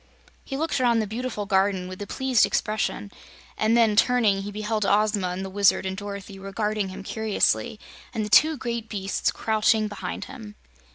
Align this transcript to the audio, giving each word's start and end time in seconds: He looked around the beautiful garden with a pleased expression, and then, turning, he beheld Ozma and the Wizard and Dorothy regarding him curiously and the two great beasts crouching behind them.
He 0.43 0.57
looked 0.57 0.81
around 0.81 0.97
the 0.97 1.05
beautiful 1.05 1.45
garden 1.45 1.87
with 1.87 2.01
a 2.01 2.07
pleased 2.07 2.43
expression, 2.43 3.11
and 3.55 3.77
then, 3.77 3.95
turning, 3.95 4.41
he 4.41 4.51
beheld 4.51 4.83
Ozma 4.83 5.27
and 5.27 5.45
the 5.45 5.47
Wizard 5.51 5.85
and 5.85 5.95
Dorothy 5.95 6.39
regarding 6.39 6.89
him 6.89 7.03
curiously 7.03 7.79
and 8.11 8.25
the 8.25 8.29
two 8.31 8.57
great 8.57 8.89
beasts 8.89 9.31
crouching 9.31 9.87
behind 9.87 10.23
them. 10.23 10.55